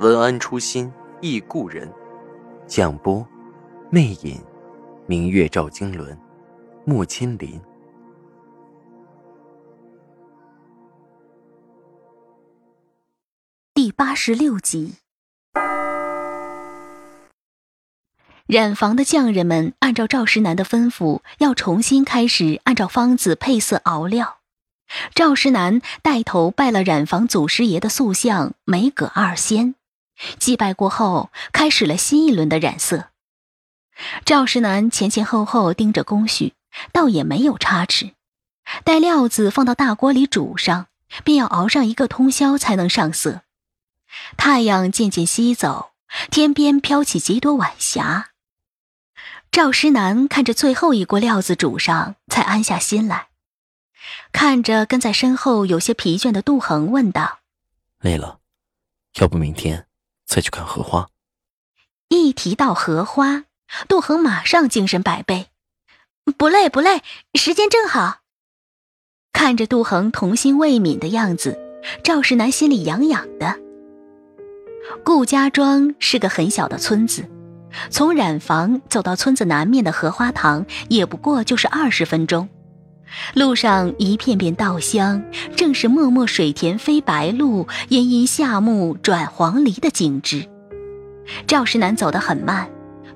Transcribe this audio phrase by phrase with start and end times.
[0.00, 1.90] 文安初心忆故人，
[2.66, 3.24] 蒋波，
[3.90, 4.42] 魅影，
[5.06, 6.18] 明月照经纶，
[6.84, 7.60] 木千林。
[13.72, 14.94] 第八十六集，
[18.46, 24.38] 染房的匠人们按照赵石南的吩咐，要重新开始按照方子配色熬料。
[25.14, 29.76] 赵石南带头拜了染房祖师爷的塑像梅葛二仙。
[30.38, 33.10] 祭拜过后，开始了新一轮的染色。
[34.24, 36.54] 赵石南前前后后盯着工序，
[36.92, 38.14] 倒也没有差池。
[38.82, 40.86] 待料子放到大锅里煮上，
[41.22, 43.42] 便要熬上一个通宵才能上色。
[44.36, 45.92] 太阳渐渐西走，
[46.30, 48.30] 天边飘起几朵晚霞。
[49.52, 53.28] 赵石南看着最后一锅料子煮上，才安下心来。
[54.32, 57.38] 看着跟在身后有些疲倦的杜恒，问道
[58.02, 58.40] ：“累了，
[59.14, 59.86] 要不明天？”
[60.26, 61.08] 再去看荷花。
[62.08, 63.44] 一提到荷花，
[63.88, 65.48] 杜恒马上精神百倍。
[66.38, 67.02] 不累不累，
[67.34, 68.20] 时间正好。
[69.32, 71.58] 看着杜恒童心未泯的样子，
[72.02, 73.58] 赵世南心里痒痒的。
[75.04, 77.28] 顾家庄是个很小的村子，
[77.90, 82.48] 从染房走到村子南面的荷花塘，也不过就是二十分钟。
[83.34, 85.22] 路上一片片稻香，
[85.56, 90.48] 正是漠漠水田飞白鹭，阴阴夏木转黄鹂的景致。
[91.46, 92.68] 赵石南走得很慢，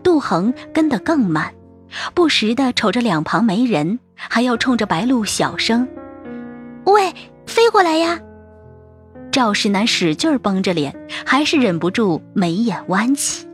[0.02, 1.52] 杜恒跟得更慢，
[2.14, 5.86] 不时地瞅着两旁没人，还要冲着白鹭小声
[6.86, 7.12] ：“喂，
[7.46, 8.18] 飞过来呀！”
[9.30, 10.96] 赵石南使劲绷着脸，
[11.26, 13.46] 还是忍不住眉眼弯起。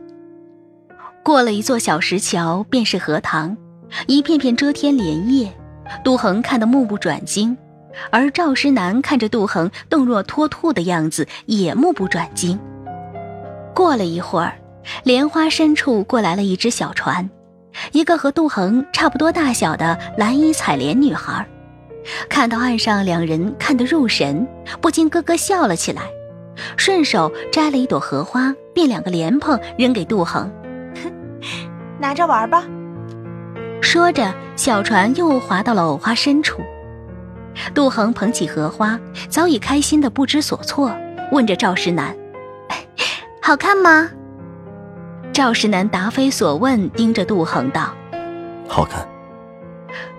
[1.21, 3.57] 过了一座小石桥，便是荷塘，
[4.07, 5.51] 一片片遮天莲叶。
[6.03, 7.57] 杜恒看得目不转睛，
[8.11, 12.59] 而赵石南看着杜恒动若脱兔的样子，也目不转睛。
[13.73, 14.53] 过了一会儿，
[15.03, 17.29] 莲花深处过来了一只小船，
[17.91, 21.45] 一个和杜恒差不多大小的蓝衣采莲女孩，
[22.29, 24.47] 看到岸上两人看得入神，
[24.79, 26.03] 不禁咯咯笑了起来，
[26.77, 30.49] 顺手摘了一朵荷花，变两个莲蓬扔给杜恒，
[31.99, 32.63] 拿着玩吧。
[33.81, 36.61] 说着，小船又划到了藕花深处。
[37.73, 38.99] 杜恒捧起荷花，
[39.29, 40.93] 早已开心的不知所措，
[41.31, 42.15] 问着赵石南
[43.41, 44.09] ：“好看吗？”
[45.31, 47.93] 赵石南答非所问，盯着杜恒道
[48.67, 49.07] ：“好看。”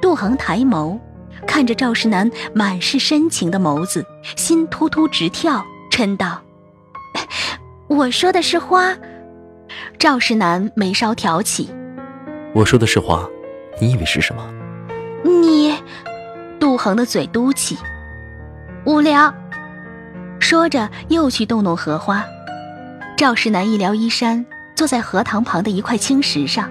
[0.00, 0.99] 杜恒抬眸，
[1.47, 4.05] 看着赵石南满是深情的眸子，
[4.37, 6.41] 心突突直跳，嗔道
[7.88, 8.97] ：“我说的是花。”
[9.99, 11.71] 赵石南眉梢挑起
[12.55, 13.28] ：“我说的是花。”
[13.78, 14.42] 你以为是什么？
[15.25, 15.75] 你，
[16.59, 17.76] 杜恒的嘴嘟起，
[18.84, 19.32] 无聊。
[20.41, 22.25] 说着又去动动荷花。
[23.16, 24.44] 赵世南一撩衣衫，
[24.75, 26.70] 坐在荷塘旁的一块青石上，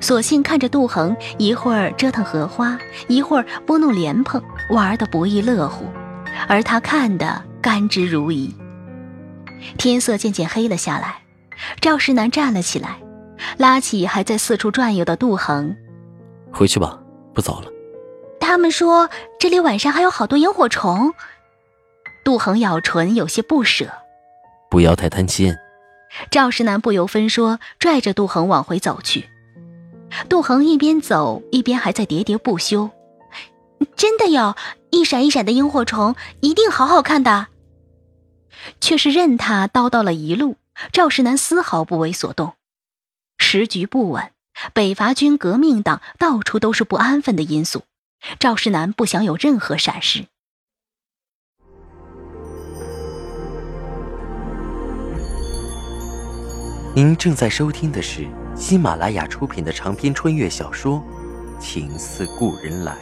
[0.00, 2.78] 索性看着杜恒一会儿折腾荷花，
[3.08, 5.84] 一会儿拨弄莲蓬，玩得不亦乐乎，
[6.48, 8.52] 而他看得甘之如饴。
[9.76, 11.22] 天色渐渐黑了下来，
[11.80, 12.96] 赵世南站了起来，
[13.58, 15.76] 拉起还在四处转悠的杜恒。
[16.52, 16.98] 回去吧，
[17.34, 17.70] 不早了。
[18.40, 21.14] 他们说这里晚上还有好多萤火虫。
[22.24, 23.90] 杜恒咬唇，有些不舍。
[24.70, 25.54] 不要太贪心。
[26.30, 29.28] 赵石南不由分说，拽着杜恒往回走去。
[30.28, 32.90] 杜恒一边走一边还在喋喋不休
[33.94, 34.56] ：“真的有，
[34.90, 37.46] 一闪一闪的萤火虫，一定好好看的。”
[38.80, 40.56] 却是任他叨叨了一路，
[40.92, 42.54] 赵石南丝毫不为所动。
[43.38, 44.32] 时局不稳。
[44.72, 47.84] 北伐军、革命党到处都是不安分的因素，
[48.38, 50.26] 赵世南不想有任何闪失。
[56.92, 58.26] 您正在收听的是
[58.56, 61.02] 喜马拉雅出品的长篇穿越小说
[61.60, 62.92] 《情似故人来》。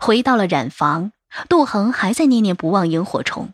[0.00, 1.12] 回到了染房。
[1.48, 3.52] 杜恒还在念念不忘萤火虫，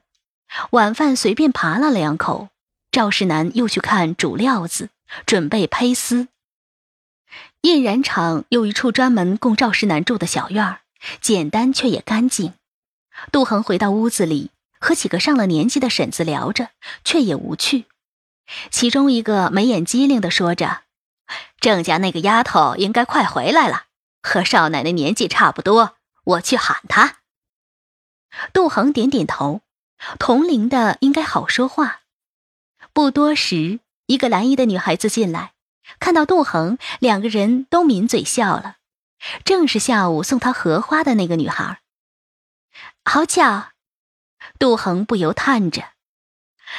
[0.71, 2.49] 晚饭随便扒拉了两口。
[2.91, 4.91] 赵世南又去看煮料子，
[5.25, 6.29] 准备胚丝。
[7.63, 10.81] 印染厂有一处专门供赵石南住的小院儿，
[11.21, 12.53] 简单却也干净。
[13.31, 16.69] 杜恒回到屋子里，和几个上了年纪的婶子聊着，
[17.03, 17.87] 却也无趣。
[18.71, 20.83] 其中一个眉眼机灵的说着
[21.61, 23.85] ：“郑家那个丫头应该快回来了，
[24.23, 27.17] 和少奶奶年纪差不多，我去喊她。”
[28.53, 29.61] 杜恒点点头，
[30.19, 32.01] 同龄的应该好说话。
[32.93, 35.53] 不多时，一个蓝衣的女孩子进来。
[35.99, 38.77] 看到杜恒，两个人都抿嘴笑了。
[39.45, 41.81] 正是下午送他荷花的那个女孩。
[43.05, 43.71] 好巧，
[44.59, 45.91] 杜恒不由叹着。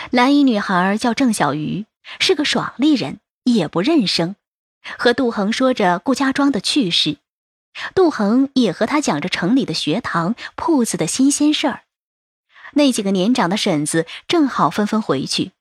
[0.09, 1.85] 蓝衣女孩叫郑小鱼，
[2.19, 4.35] 是个爽利人，也不认生，
[4.97, 7.17] 和杜恒说着顾家庄的趣事。
[7.95, 11.81] 杜恒也和他讲着城里的学堂、铺子的新鲜事儿。
[12.73, 15.51] 那几个年长的婶子正好纷纷回去，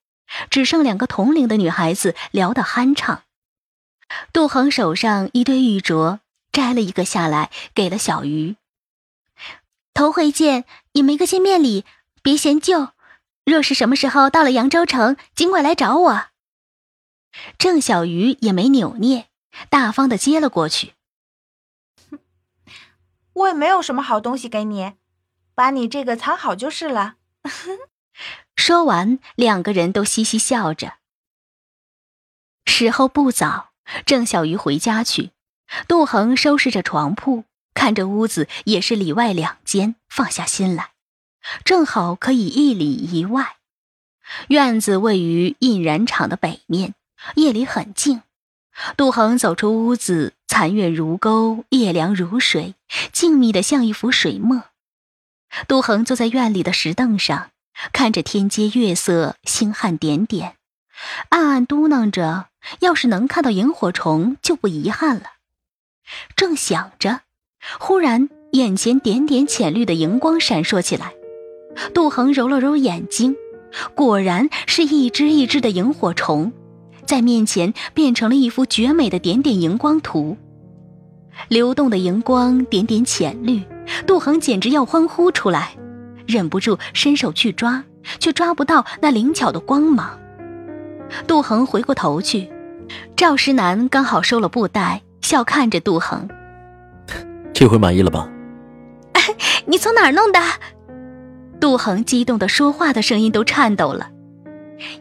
[0.51, 3.23] 只剩两个同龄的女孩子聊得酣畅。
[4.33, 6.21] 杜恒手上一堆玉镯，
[6.51, 8.57] 摘了一个下来，给了小鱼。
[9.95, 11.85] 头回见，也没个见面礼，
[12.23, 12.91] 别嫌旧。
[13.45, 16.27] 若是什么时候到了扬州城，尽管来找我。
[17.59, 19.29] 郑小鱼也没扭捏，
[19.69, 20.93] 大方的接了过去。
[23.35, 24.93] 我也没有什么好东西给你，
[25.55, 27.17] 把你这个藏好就是了。
[28.57, 30.95] 说完，两个人都嘻嘻笑着。
[32.67, 33.71] 时候不早。
[34.07, 35.33] 郑小鱼回家去，
[35.89, 37.45] 杜恒收拾着床铺，
[37.75, 40.93] 看着屋子也是里外两间，放下心来，
[41.65, 43.57] 正好可以一里一外。
[44.49, 46.95] 院子位于印染厂的北面，
[47.35, 48.23] 夜里很静。
[48.97, 52.75] 杜恒走出屋子，残月如钩，夜凉如水，
[53.11, 54.65] 静谧的像一幅水墨。
[55.67, 57.53] 杜恒坐在院里的石凳上，
[57.91, 60.57] 看着天阶月色，星汉点点，
[61.31, 62.49] 暗暗嘟囔着。
[62.81, 65.23] 要是能看到萤火虫，就不遗憾了。
[66.37, 67.23] 正想着，
[67.79, 71.15] 忽然眼前点点浅绿的荧光闪烁起来。
[71.95, 73.35] 杜恒揉了揉眼睛，
[73.95, 76.53] 果然是一只一只的萤火虫，
[77.13, 80.35] 在面前变成了一幅绝美的点点荧光图。
[81.49, 83.63] 流动的荧光，点点浅绿，
[84.07, 85.77] 杜恒简直要欢呼出来，
[86.27, 87.85] 忍不住伸手去抓，
[88.19, 90.19] 却抓不到那灵巧的光芒。
[91.27, 92.51] 杜恒回过头去，
[93.15, 96.27] 赵石南刚好收了布袋，笑看着杜恒
[97.53, 98.27] ：“这回满意了吧
[99.69, 100.41] ？”“你从哪儿弄的？”
[101.61, 104.09] 杜恒激动的说话的声音都颤抖了。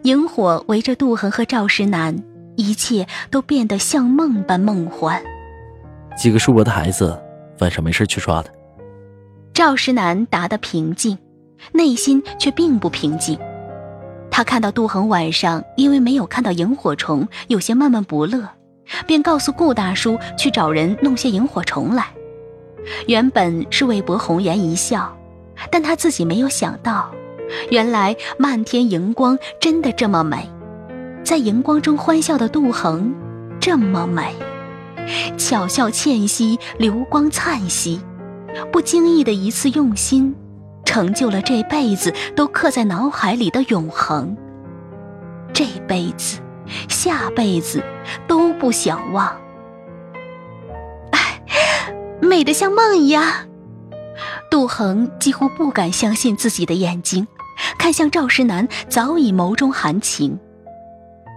[0.04, 2.24] 萤火围着杜恒和赵石南，
[2.56, 5.22] 一切都变得像梦般梦幻。
[6.18, 7.18] 几个叔伯的孩子
[7.60, 8.52] 晚上没事去抓的。
[9.54, 11.18] 赵石南答得平静，
[11.72, 13.38] 内心却并不平静。
[14.30, 18.48] 他看到杜恒晚上因为没有看到萤火虫，有些闷闷不乐，
[19.06, 22.08] 便告诉顾大叔去找人弄些萤火虫来。
[23.08, 25.16] 原本是为博红颜一笑，
[25.70, 27.12] 但他自己没有想到，
[27.70, 30.50] 原来漫天荧光真的这么美，
[31.24, 33.14] 在荧光中欢笑的杜恒
[33.60, 34.36] 这么美，
[35.38, 38.02] 巧笑倩兮，流光灿兮，
[38.72, 40.36] 不经意的一次用心。
[40.84, 44.36] 成就了这辈子都刻在脑海里的永恒。
[45.54, 46.40] 这辈子、
[46.90, 47.82] 下辈子
[48.28, 49.34] 都不想忘。
[51.12, 51.42] 哎，
[52.22, 53.24] 美得像梦一样。
[54.50, 57.26] 杜恒几乎不敢相信自己的眼睛，
[57.82, 60.40] 看向赵石南，早已眸中含情。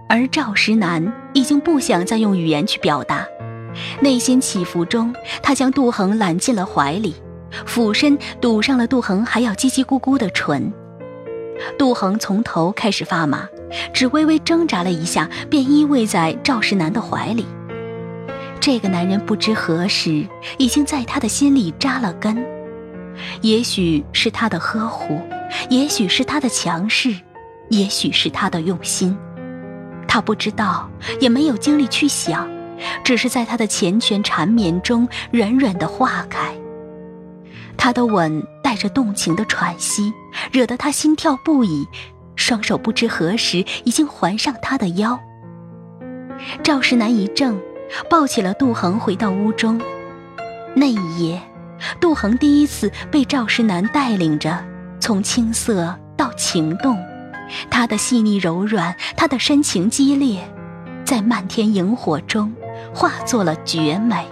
[0.07, 3.25] 而赵石南已经不想再用语言去表达，
[3.99, 5.11] 内心起伏中，
[5.41, 7.15] 他将杜恒揽进了怀里。
[7.65, 10.71] 俯身堵上了杜恒还要叽叽咕咕的唇，
[11.79, 13.49] 杜恒从头开始发麻，
[13.91, 17.43] 只微微挣扎了一下，便依偎在赵石南的怀里。
[18.59, 20.23] 这个男人不知何时
[20.59, 22.45] 已经在他的心里扎了根，
[23.41, 25.19] 也许是他的呵护，
[25.69, 27.15] 也许是他的强势，
[27.69, 29.17] 也许是他的用心，
[30.07, 32.47] 他不知道，也没有精力去想，
[33.03, 36.53] 只是在他的缱绻缠绵中软软的化开。
[37.77, 40.13] 他的吻带着动情的喘息，
[40.51, 41.87] 惹得他心跳不已，
[42.35, 45.19] 双手不知何时已经环上他的腰。
[46.63, 47.57] 赵石南一怔，
[48.09, 49.81] 抱起了杜恒，回到屋中。
[50.75, 51.41] 那一夜，
[51.99, 54.63] 杜恒第一次被赵石南带领着，
[55.05, 56.97] 从青涩到情动，
[57.69, 60.41] 他的细腻柔软，他的深情激烈，
[61.05, 62.51] 在漫天萤火中
[62.91, 64.25] 化作了绝美。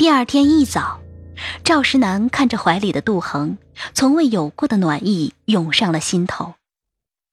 [0.00, 1.02] 第二天一早，
[1.62, 3.58] 赵石南看着怀里的杜恒，
[3.92, 6.54] 从未有过的暖意涌上了心头。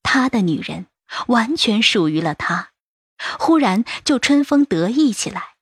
[0.04, 0.88] 他的女人
[1.28, 2.72] 完全属于了他，
[3.40, 5.54] 忽然就春风得意起来，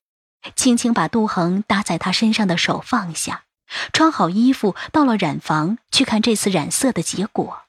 [0.55, 3.43] 轻轻把杜恒搭在他身上的手放下，
[3.93, 7.65] 穿好衣服到了染房去看这次染色的结果。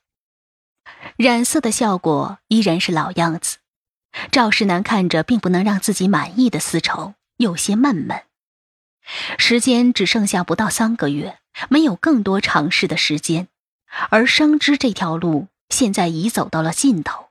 [1.18, 3.58] 染色的效果依然是老样子。
[4.32, 8.22] 赵世南看着并不能让自己满意的丝绸，有些闷闷。
[9.38, 13.48] 时间只剩下不到三个月，没有更多尝试的时间，
[14.10, 17.28] 而生织这条路现在已走到了尽头。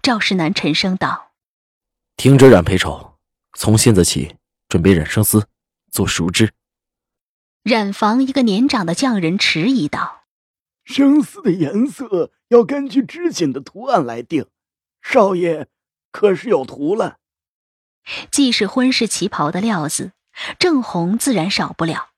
[0.00, 1.32] 赵世南沉声道
[2.16, 3.18] ：“停止染培绸，
[3.58, 4.36] 从现在起
[4.68, 5.46] 准备染生丝，
[5.90, 6.52] 做熟织。”
[7.62, 10.24] 染房一个年长的匠人迟疑道
[10.84, 14.46] ：“生丝的颜色要根据织锦的图案来定，
[15.02, 15.68] 少爷。”
[16.12, 17.16] 可是有图了，
[18.30, 20.12] 既是婚事旗袍的料子，
[20.58, 22.08] 正红自然少不了。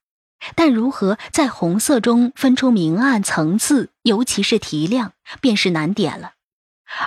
[0.54, 6.32] 但如何在红色中分出明暗层次，尤其是提亮，便是难点了。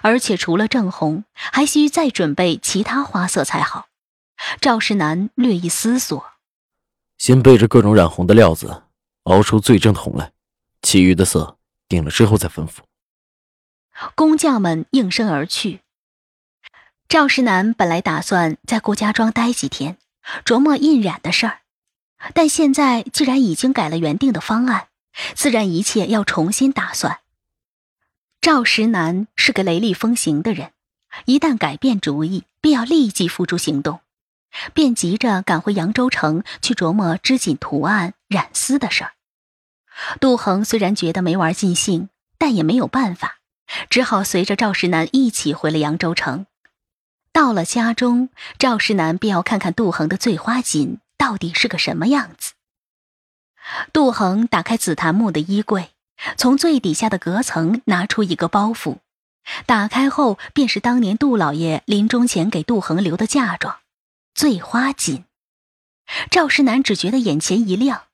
[0.01, 3.87] 而且除了正红，还需再准备其他花色才好。
[4.59, 6.23] 赵世南略一思索，
[7.17, 8.83] 先备着各种染红的料子，
[9.23, 10.31] 熬出最正的红来，
[10.81, 12.79] 其余的色定了之后再吩咐。
[14.15, 15.81] 工匠们应声而去。
[17.07, 19.97] 赵石南本来打算在顾家庄待几天，
[20.45, 21.59] 琢磨印染的事儿，
[22.33, 24.87] 但现在既然已经改了原定的方案，
[25.35, 27.19] 自然一切要重新打算。
[28.41, 30.71] 赵石南是个雷厉风行的人，
[31.25, 34.01] 一旦改变主意，便要立即付诸行动，
[34.73, 39.13] 便急着赶回扬州城去琢磨织锦图案、染丝的事儿。
[40.19, 43.39] 杜恒虽然觉得没玩尽兴，但也没有办法，
[43.89, 46.45] 只好随着赵石南一起回了扬州城。
[47.37, 52.53] 到了家中，赵世南便要看看杜恒的醉花锦到底是个什么样子。
[53.93, 55.91] 杜恒打开紫檀木的衣柜，
[56.35, 58.97] 从最底下的隔层拿出一个包袱，
[59.67, 63.77] 打开后便是当年杜老爷临终前给杜恒留的嫁妆——
[64.33, 65.23] 醉花锦。
[66.31, 68.05] 赵世南只觉得眼前一亮，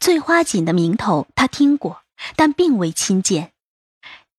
[0.00, 2.00] 醉花锦的名头他听过，
[2.34, 3.52] 但并未亲见。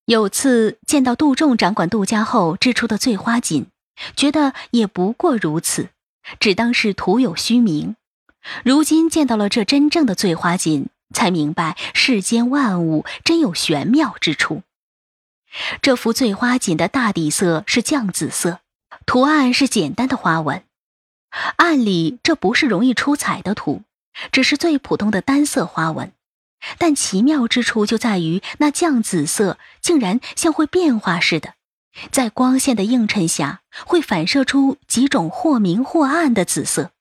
[0.06, 3.68] 有次见到杜仲掌管杜家后织出的醉花锦。
[4.16, 5.90] 觉得也不过如此，
[6.40, 7.96] 只当是徒有虚名。
[8.64, 14.64] 如今见到了这真正的醉花锦，才明白世间万物真有玄妙之处。
[15.82, 18.60] 这幅醉花锦的大底色是绛紫色，
[19.06, 20.64] 图案是简单的花纹。
[21.58, 23.84] 按理这不是容易出彩的图，
[24.32, 26.12] 只是最普通的单色花纹。
[26.78, 31.54] 但奇妙之处就在于那绛紫色竟然像会变化似的。
[32.12, 36.92] 在光线的映衬下，会反射出几种或明或暗的紫色。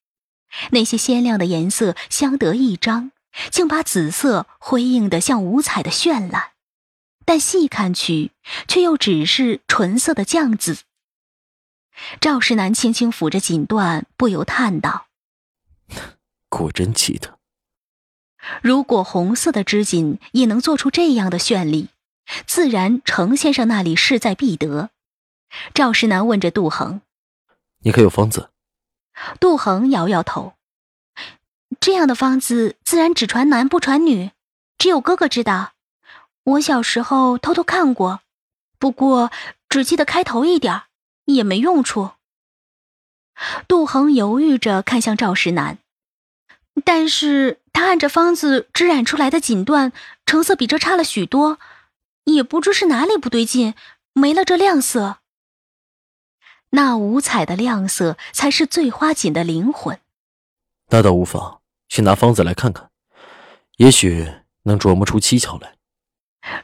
[0.71, 3.13] 那些鲜亮的颜色相得益彰，
[3.51, 6.53] 竟把紫色辉映得像五彩的绚烂。
[7.25, 8.33] 但细看去，
[8.67, 10.79] 却又只是纯色的绛紫。
[12.21, 15.09] 赵世南轻轻抚着锦缎，不由叹道：
[16.49, 17.39] “果真奇特。
[18.63, 21.89] 如果红色的织锦也能做出这样的绚丽。”
[22.47, 24.91] 自然，程先生那里势在必得。
[25.73, 27.01] 赵石南问着杜恒
[27.81, 28.51] ：“你可有方子？”
[29.41, 30.55] 杜恒摇摇头
[31.81, 34.31] ：“这样的方子自然只传男不传女，
[34.77, 35.73] 只有哥哥知道。
[36.45, 38.21] 我小时候偷偷看过，
[38.79, 39.31] 不过
[39.69, 40.83] 只记得开头一点，
[41.25, 42.11] 也没用处。”
[43.67, 45.79] 杜恒犹豫着看向赵石南，
[46.85, 49.93] 但是他按着方子织染出来的锦缎，
[50.27, 51.59] 成色比这差了许多。
[52.35, 53.75] 也不知是哪里不对劲，
[54.13, 55.19] 没了这亮色。
[56.71, 59.99] 那五彩的亮色才是醉花锦的灵魂。
[60.89, 62.91] 那倒无妨，去拿方子来看看，
[63.77, 64.31] 也许
[64.65, 65.77] 能琢磨出蹊跷来。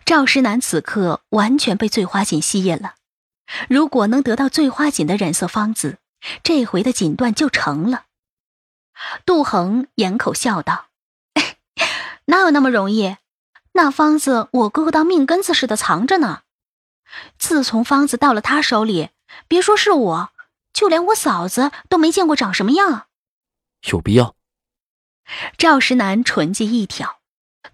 [0.05, 2.95] 赵石南此刻完全被醉花锦吸引了，
[3.69, 5.99] 如果能得到醉花锦的染色方子，
[6.43, 8.05] 这回的锦缎就成了。
[9.27, 10.87] 杜恒掩口笑道
[12.27, 13.17] ：“哪有那么容易？”
[13.77, 16.43] 那方子，我哥哥当命根子似的藏着呢。
[17.39, 19.11] 自从方子到了他手里，
[19.49, 20.31] 别说是我，
[20.73, 23.07] 就连我嫂子都没见过长什么样。
[23.91, 24.37] 有必要？
[25.59, 27.19] 赵石南唇际一挑，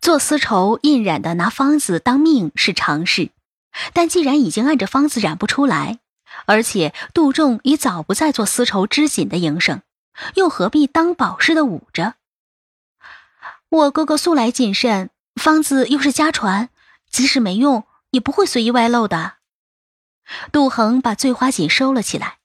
[0.00, 3.30] 做丝绸印染的拿方子当命是常事，
[3.92, 5.98] 但既然已经按着方子染不出来，
[6.46, 9.82] 而且杜仲已早不再做丝绸织锦的营生，
[10.36, 12.14] 又何必当宝似的捂着？
[13.68, 15.10] 我哥哥素来谨慎。
[15.34, 16.70] 方子又是家传，
[17.10, 19.34] 即使没用，也不会随意外露的。
[20.52, 22.38] 杜恒把醉花锦收了起来，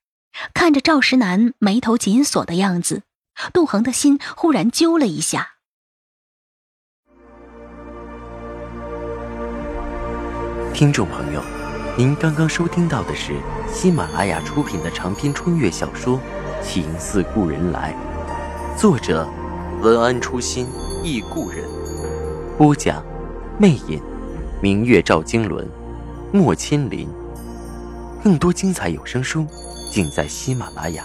[0.54, 3.04] 看着赵石南眉头紧锁的样子，
[3.54, 5.52] 杜恒的心忽然揪了一下。
[10.74, 11.42] 听众朋友，
[11.98, 13.34] 您刚刚收听到的是
[13.72, 16.18] 喜马拉雅出品的长篇穿越小说
[16.62, 17.96] 《情似故人来》，
[18.80, 19.26] 作者
[19.82, 20.68] 文安初心
[21.04, 21.64] 忆故人，
[22.58, 23.04] 播讲
[23.60, 24.02] 魅影，
[24.62, 25.68] 明月照经纶，
[26.32, 27.06] 莫千林。
[28.24, 29.46] 更多精彩有声书，
[29.92, 31.04] 尽在喜马拉雅。